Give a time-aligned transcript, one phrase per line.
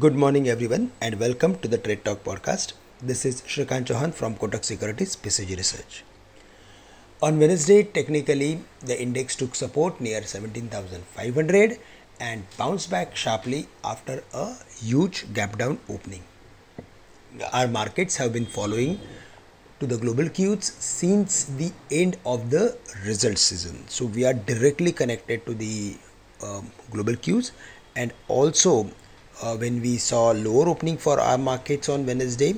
[0.00, 2.72] Good morning, everyone, and welcome to the Trade Talk podcast.
[3.02, 6.04] This is Shrikant Chouhan from Kotak Securities PCG Research.
[7.22, 11.78] On Wednesday, technically, the index took support near 17,500
[12.18, 16.22] and bounced back sharply after a huge gap down opening.
[17.52, 18.98] Our markets have been following
[19.80, 23.86] to the global cues since the end of the result season.
[23.88, 25.98] So, we are directly connected to the
[26.42, 27.52] um, global cues
[27.94, 28.90] and also
[29.42, 32.54] uh, when we saw lower opening for our markets on Wednesday.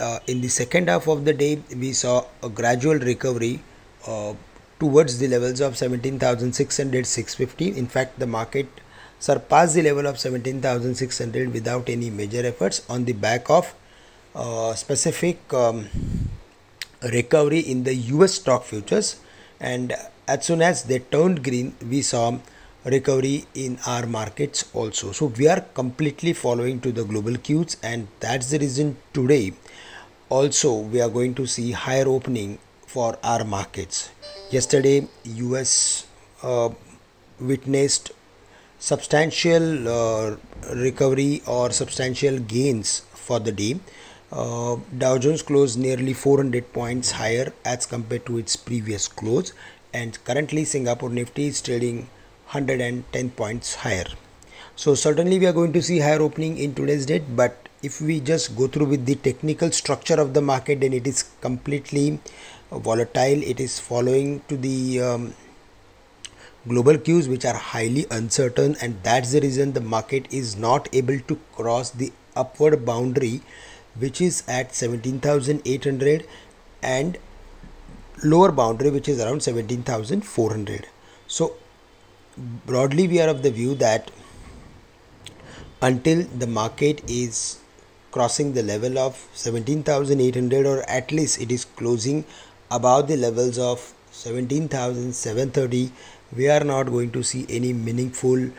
[0.00, 3.60] Uh, in the second half of the day, we saw a gradual recovery
[4.06, 4.32] uh,
[4.78, 7.78] towards the levels of 17,600, 650.
[7.78, 8.68] In fact, the market
[9.18, 13.74] surpassed the level of 17,600 without any major efforts on the back of
[14.34, 15.88] uh, specific um,
[17.02, 19.20] recovery in the US stock futures.
[19.60, 19.94] And
[20.28, 22.38] as soon as they turned green, we saw
[22.84, 25.12] recovery in our markets also.
[25.12, 29.52] So we are completely following to the global cues and that's the reason today
[30.28, 34.10] also we are going to see higher opening for our markets.
[34.50, 36.06] Yesterday us
[36.42, 36.70] uh,
[37.40, 38.12] witnessed
[38.78, 40.36] substantial uh,
[40.74, 43.78] recovery or substantial gains for the day.
[44.30, 49.52] Uh, Dow Jones closed nearly 400 points higher as compared to its previous close
[49.92, 52.08] and currently Singapore Nifty is trading
[52.52, 54.06] 110 points higher.
[54.74, 58.20] So certainly we are going to see higher opening in today's date but if we
[58.20, 62.20] just go through with the technical structure of the market then it is completely
[62.70, 63.42] volatile.
[63.42, 65.34] It is following to the um,
[66.66, 71.18] global cues which are highly uncertain and that's the reason the market is not able
[71.20, 73.42] to cross the upward boundary
[73.98, 76.26] which is at 17800
[76.82, 77.18] and
[78.24, 80.86] lower boundary which is around 17400
[81.26, 81.54] so
[82.66, 84.10] broadly we are of the view that
[85.82, 87.58] until the market is
[88.10, 92.24] crossing the level of 17800 or at least it is closing
[92.70, 95.90] above the levels of 17730
[96.36, 98.50] we are not going to see any meaningful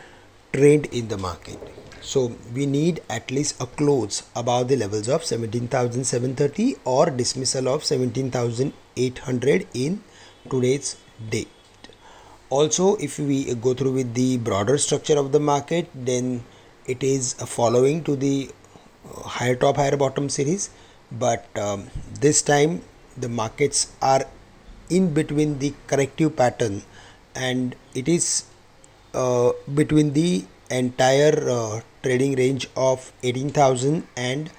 [0.52, 1.58] trend in the market.
[2.00, 7.84] So we need at least a close above the levels of 17730 or dismissal of
[7.84, 10.02] 17800 in
[10.50, 10.96] today's
[11.28, 11.46] day
[12.50, 16.44] also if we go through with the broader structure of the market then
[16.86, 18.50] it is following to the
[19.08, 20.70] uh, higher top higher bottom series.
[21.12, 21.88] But um,
[22.20, 22.82] this time
[23.16, 24.24] the markets are
[24.88, 26.82] in between the corrective pattern
[27.34, 28.44] and it is
[29.14, 34.50] uh, between the entire uh, trading range of 18000 and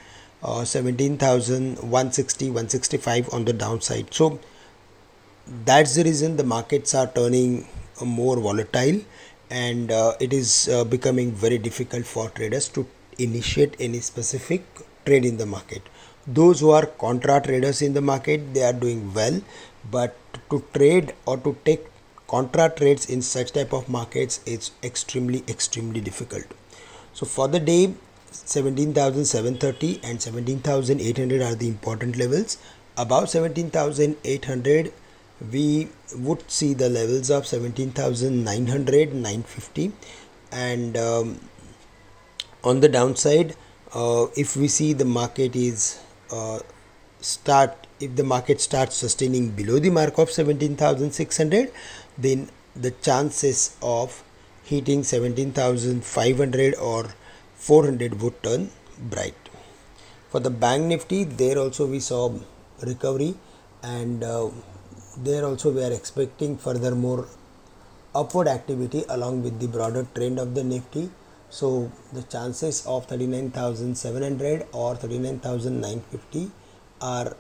[0.44, 4.14] uh, 17160 165 on the downside.
[4.14, 4.40] So
[5.66, 7.68] that's the reason the markets are turning
[8.06, 9.02] more volatile
[9.50, 12.88] and uh, it is uh, becoming very difficult for traders to
[13.20, 14.64] initiate any specific
[15.06, 15.82] trade in the market.
[16.26, 19.42] Those who are contra traders in the market they are doing well
[19.90, 20.16] but
[20.50, 21.86] to trade or to take
[22.28, 26.46] contra trades in such type of markets it's extremely extremely difficult.
[27.14, 27.94] So for the day
[28.32, 32.58] 17730 and 17800 are the important levels.
[32.98, 34.94] Above 17800
[35.52, 39.92] we would see the levels of 17,900 950
[40.52, 41.40] and um,
[42.64, 43.56] on the downside
[43.94, 46.00] uh, if we see the market is
[46.32, 46.60] uh,
[47.20, 51.72] start if the market starts sustaining below the mark of 17,600
[52.18, 54.24] then the chances of
[54.64, 57.14] hitting 17,500 or
[57.56, 59.36] 400 would turn bright.
[60.30, 62.34] For the bank nifty there also we saw
[62.82, 63.36] recovery.
[63.84, 64.50] And uh,
[65.18, 67.28] there also we are expecting furthermore
[68.16, 71.10] upward activity along with the broader trend of the nifty.
[71.50, 76.52] So the chances of 39700 or 39950
[77.02, 77.36] are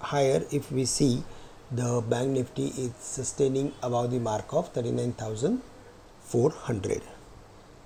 [0.00, 1.24] higher if we see
[1.70, 7.02] the bank nifty is sustaining above the mark of 39400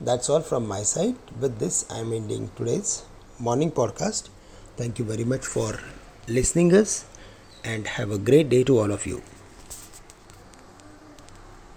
[0.01, 1.15] that's all from my side.
[1.41, 3.05] With this i am ending today's
[3.39, 4.29] morning podcast.
[4.77, 5.79] Thank you very much for
[6.27, 7.05] listening us
[7.65, 9.23] and have a great day to all of you